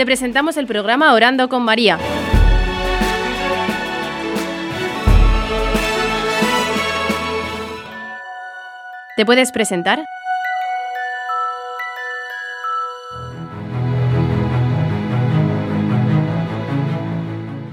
[0.00, 1.98] te presentamos el programa Orando con María.
[9.14, 10.06] ¿Te puedes presentar?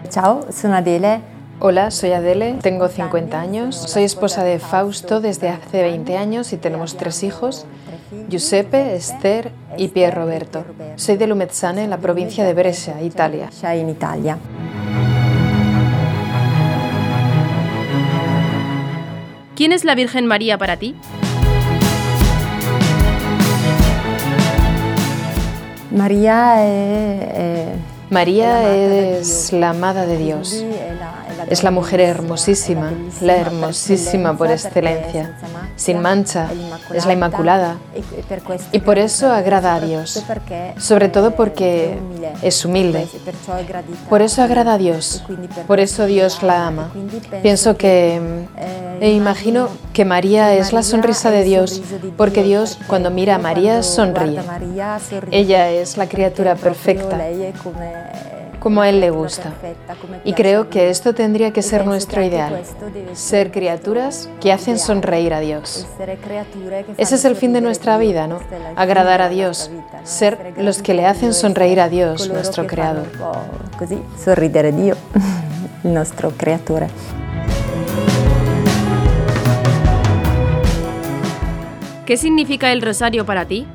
[0.09, 1.21] Ciao, sono Adele.
[1.61, 6.57] Hola, soy Adele, tengo 50 años, soy esposa de Fausto desde hace 20 años y
[6.57, 7.65] tenemos tres hijos,
[8.29, 10.63] Giuseppe, Esther y Pier Roberto.
[10.95, 13.49] Soy de Lumezzane, en la provincia de Brescia, Italia.
[13.63, 14.37] En Italia.
[19.55, 20.95] ¿Quién es la Virgen María para ti?
[25.91, 27.77] María es...
[28.09, 30.63] María es la amada de Dios.
[31.49, 35.37] Es la mujer hermosísima, la hermosísima por excelencia,
[35.75, 36.49] sin mancha,
[36.93, 37.77] es la Inmaculada.
[38.71, 40.23] Y por eso agrada a Dios,
[40.77, 41.97] sobre todo porque
[42.41, 43.07] es humilde.
[44.09, 45.23] Por eso agrada a Dios,
[45.67, 46.91] por eso Dios la ama.
[47.41, 48.19] Pienso que,
[48.99, 51.81] e imagino que María es la sonrisa de Dios,
[52.17, 54.41] porque Dios cuando mira a María sonríe.
[55.31, 57.17] Ella es la criatura perfecta
[58.67, 59.53] como a Él le gusta.
[60.25, 62.63] Y creo que esto tendría que ser nuestro ideal,
[63.13, 65.87] ser criaturas que hacen sonreír a Dios.
[66.97, 68.41] Ese es el fin de nuestra vida, ¿no?
[68.75, 69.71] Agradar a Dios,
[70.03, 73.07] ser los que le hacen sonreír a Dios, nuestro Creador.
[74.21, 74.97] Sorridere Dio,
[75.83, 76.87] nuestro Creador.
[82.05, 83.65] ¿Qué significa el rosario para ti?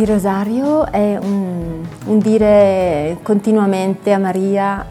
[0.00, 4.86] Il rosario è un, un dire continuamente a María,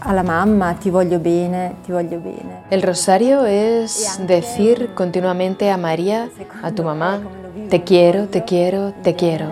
[0.00, 2.64] a la mamma, ti voglio bene, ti voglio bene.
[2.68, 6.28] El rosario es decir continuamente a María,
[6.64, 7.20] a tu mamá,
[7.68, 9.46] te quiero, te quiero, te quiero.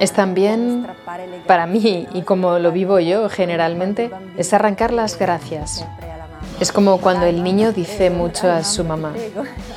[0.00, 0.88] Es también,
[1.46, 5.86] para mí y como lo vivo yo generalmente, es arrancar las gracias.
[6.58, 9.12] Es como cuando el niño dice mucho a su mamá,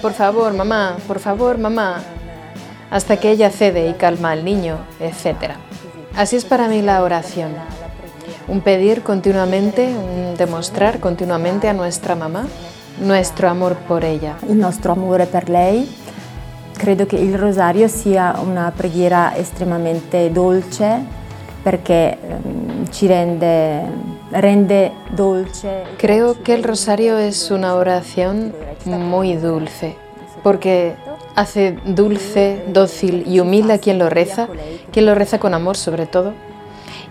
[0.02, 2.02] por favor mamá, por favor mamá,
[2.90, 5.54] hasta que ella cede y calma al niño, etc.
[6.16, 7.52] Así es para mí la oración.
[8.48, 12.46] Un pedir continuamente, un demostrar continuamente a nuestra mamá
[13.00, 14.38] nuestro amor por ella.
[14.48, 15.88] Il nostro amore per lei.
[16.74, 21.18] Credo che il rosario sia una preghiera estremamente dolce
[21.62, 23.84] perché ehm, ci rende,
[24.32, 25.84] rende dolce.
[25.98, 28.54] Creo que el rosario es una oración
[28.86, 29.96] muy dulce
[30.42, 30.96] porque
[31.36, 34.48] hace dulce, dócil y humilde a quien lo reza,
[34.92, 36.34] quien lo reza con amor sobre todo,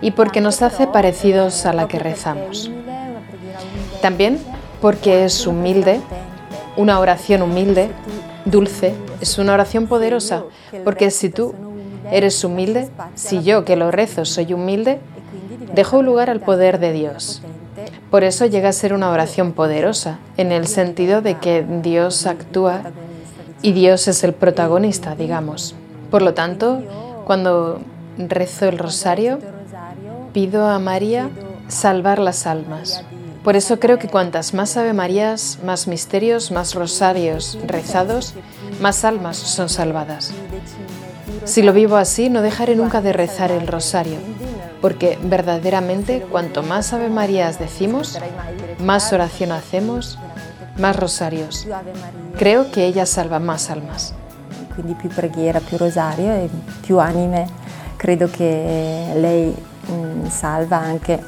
[0.01, 2.71] y porque nos hace parecidos a la que rezamos.
[4.01, 4.39] También
[4.81, 5.99] porque es humilde,
[6.77, 7.89] una oración humilde,
[8.45, 10.43] dulce, es una oración poderosa,
[10.83, 11.53] porque si tú
[12.11, 14.99] eres humilde, si yo que lo rezo soy humilde,
[15.73, 17.41] dejo lugar al poder de Dios.
[18.09, 22.81] Por eso llega a ser una oración poderosa, en el sentido de que Dios actúa
[23.61, 25.75] y Dios es el protagonista, digamos.
[26.09, 26.81] Por lo tanto,
[27.25, 27.81] cuando
[28.17, 29.39] rezo el rosario,
[30.33, 31.29] pido a María
[31.67, 33.03] salvar las almas.
[33.43, 38.33] Por eso creo que cuantas más Ave Marías, más misterios, más rosarios rezados,
[38.81, 40.33] más almas son salvadas.
[41.45, 44.17] Si lo vivo así, no dejaré nunca de rezar el rosario,
[44.81, 48.19] porque verdaderamente cuanto más Ave Marías decimos,
[48.83, 50.19] más oración hacemos,
[50.79, 51.67] más rosarios.
[52.37, 54.13] Creo que ella salva más almas.
[54.73, 56.49] Quindi più preghiera, più rosario e
[56.81, 57.47] più anime.
[57.97, 59.53] Credo che lei
[59.91, 61.21] mm, salva anche.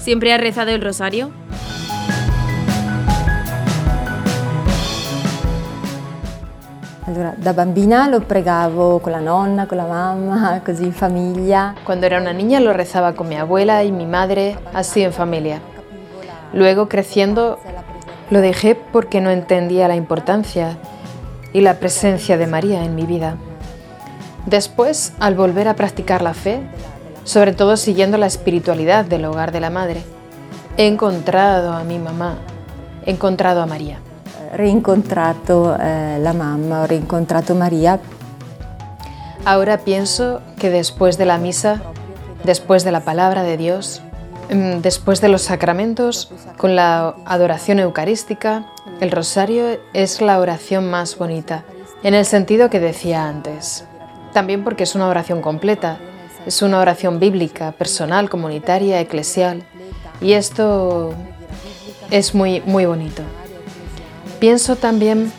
[0.00, 1.45] ¿Siempre has rezado el rosario?
[7.06, 11.72] Allora, da bambina lo pregavo con la nonna, con la mamma, così in famiglia.
[11.84, 15.60] Cuando era una niña lo rezaba con mi abuela y mi madre, así en familia.
[16.52, 17.60] Luego, creciendo,
[18.30, 20.78] lo dejé porque no entendía la importancia
[21.52, 23.36] y la presencia de María en mi vida.
[24.46, 26.60] Después, al volver a practicar la fe,
[27.22, 30.02] sobre todo siguiendo la espiritualidad del hogar de la madre,
[30.76, 32.38] he encontrado a mi mamá,
[33.04, 34.00] he encontrado a María.
[34.56, 38.00] Reincontrato eh, la mamma, ho reincontrato María.
[39.44, 41.82] Ahora pienso que después de la misa,
[42.42, 44.00] después de la palabra de Dios,
[44.50, 48.64] mm, después de los sacramentos, con la adoración eucarística,
[49.00, 51.64] el rosario es la oración más bonita,
[52.02, 53.84] en el sentido que decía antes.
[54.32, 55.98] También porque es una oración completa,
[56.46, 59.64] es una oración bíblica, personal, comunitaria, eclesial.
[60.22, 61.12] Y esto
[62.10, 63.22] es muy, muy bonito.
[64.38, 65.32] Pienso también,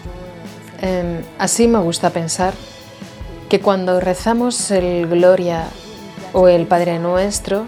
[0.82, 2.54] em, así me gusta pensar,
[3.48, 5.66] que cuando rezamos el Gloria
[6.34, 7.68] o el Padre Nuestro,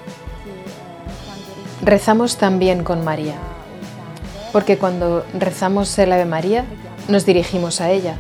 [1.83, 3.35] rezamos también con María.
[4.51, 6.65] Porque cuando rezamos el Ave María,
[7.07, 8.15] nos dirigimos a ella.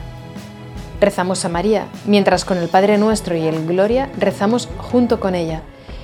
[1.01, 5.63] Rezamos a María, mientras con el Padre Nuestro y el Gloria rezamos junto con ella.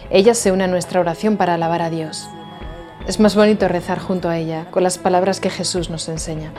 [0.10, 2.28] Ella se une a nuestra oración para alabar a Dios.
[3.08, 6.52] Es más bonito rezar junto a ella, con las palabras que Jesús nos enseña.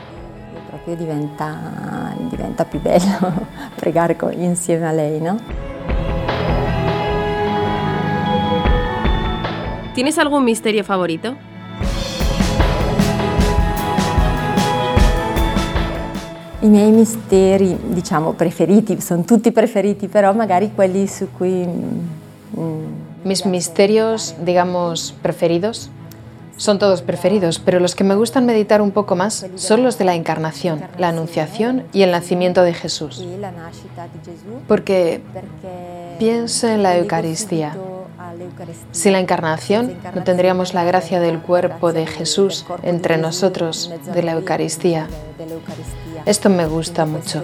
[0.87, 5.37] Proprio diventa, diventa più bello pregare insieme a lei, ¿no?
[9.95, 11.35] ¿Tienes algún misterio favorito?
[16.61, 21.67] I miei misteri, diciamo, preferiti, sono tutti preferiti, però magari quelli su cui...
[21.67, 25.91] Mm, Mis misterios, digamos, preferidos,
[26.57, 30.05] son todos preferidos, pero los que me gustan meditar un poco más son los de
[30.05, 33.25] la encarnación, la anunciación y el nacimiento de Jesús.
[34.67, 35.21] Porque
[36.19, 37.77] pienso en la Eucaristía.
[38.93, 44.33] Sin la encarnación no tendríamos la gracia del cuerpo de Jesús entre nosotros, de la
[44.33, 45.09] Eucaristía.
[46.25, 47.43] Esto me gusta mucho.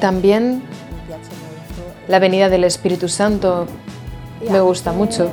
[0.00, 0.62] También
[2.08, 3.66] la venida del Espíritu Santo
[4.50, 5.30] me gusta mucho,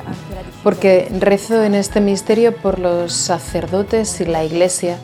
[0.63, 4.98] porque rezo en este misterio por los sacerdotes y la Iglesia,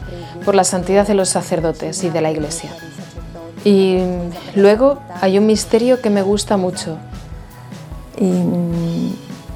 [0.45, 2.71] por la santidad de los sacerdotes y de la Iglesia.
[3.63, 4.00] Y
[4.56, 6.98] luego hay un misterio que me gusta mucho.
[8.15, 8.44] E,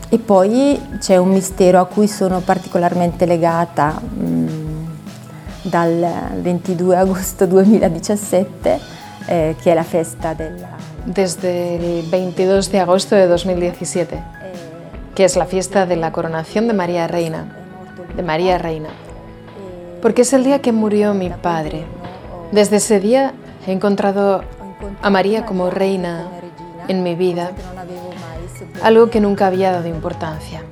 [0.09, 4.01] e poi c'è un mistero a cui sono particolarmente legata.
[4.01, 4.71] Mm,
[5.63, 8.79] dal 22 agosto 2017,
[9.27, 10.77] eh, que es la fiesta la...
[11.05, 14.23] Desde el 22 de agosto de 2017,
[15.15, 17.57] que es la fiesta de la coronación de María Reina,
[18.15, 18.89] de María Reina,
[20.01, 21.85] porque es el día que murió mi padre.
[22.51, 23.33] Desde ese día
[23.67, 24.43] he encontrado
[25.01, 26.27] a María como reina
[26.87, 27.51] en mi vida,
[28.83, 30.63] algo que nunca había dado importancia.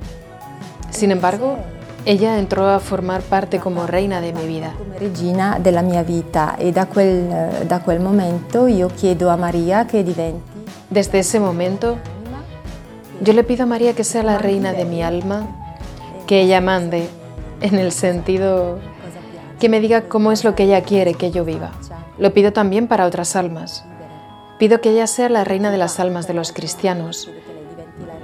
[0.90, 1.56] Sin embargo,
[2.04, 4.72] ella entró a formar parte como reina de mi vida.
[4.98, 7.28] Regina della mia vita e da quel,
[7.68, 10.40] da quel momento io chiedo a María que diventi.
[10.88, 11.98] Desde ese momento
[13.20, 15.46] yo le pido a María que sea la reina de mi alma,
[16.26, 17.08] que ella mande
[17.60, 18.78] en el sentido
[19.58, 21.70] que me diga cómo es lo que ella quiere que yo viva.
[22.18, 23.84] Lo pido también para otras almas.
[24.58, 27.30] Pido que ella sea la reina de las almas de los cristianos,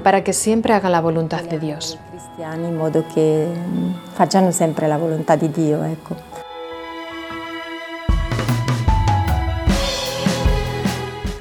[0.02, 1.99] para que siempre haga la voluntad de Dios.
[2.38, 3.02] in modo
[4.14, 5.81] facciano sempre la volontà di Dio.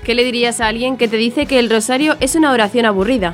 [0.05, 3.33] ¿Qué le dirías a alguien que te dice que el rosario es una oración aburrida?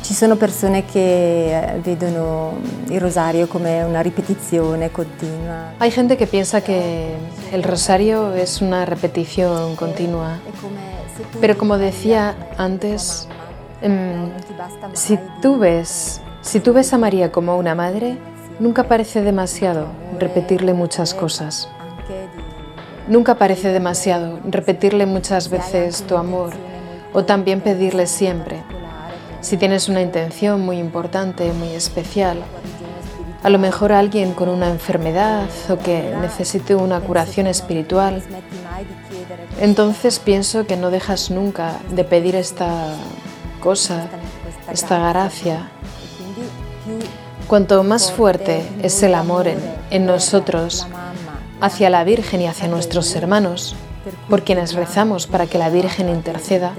[0.00, 2.56] Ci sono persone che eh, vedono
[2.88, 5.74] il rosario come una ripetizione continua.
[5.80, 7.14] Hay gente que piensa que
[7.52, 10.38] el rosario es una repetición continua.
[11.42, 13.28] Pero como decía antes,
[13.82, 14.30] em,
[14.94, 18.16] si tú ves, si tú ves a María como una madre,
[18.58, 21.68] nunca parece demasiado repetirle muchas cosas.
[23.08, 26.52] Nunca parece demasiado repetirle muchas veces tu amor
[27.12, 28.62] o también pedirle siempre
[29.44, 32.38] si tienes una intención muy importante, muy especial,
[33.42, 38.22] a lo mejor alguien con una enfermedad o que necesite una curación espiritual,
[39.60, 42.94] entonces pienso que no dejas nunca de pedir esta
[43.60, 44.06] cosa,
[44.72, 45.70] esta gracia.
[47.46, 49.46] Cuanto más fuerte es el amor
[49.90, 50.86] en, nosotros
[51.60, 53.76] hacia la Virgen y hacia nuestros hermanos,
[54.28, 56.72] por quienes rezamos para que la Virgen interceda,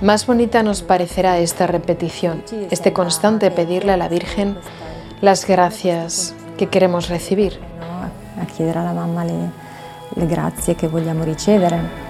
[0.00, 4.56] más bonita nos parecerá esta repetición, este constante pedirle a la Virgen
[5.20, 7.60] las gracias que queremos recibir.
[11.62, 12.09] A.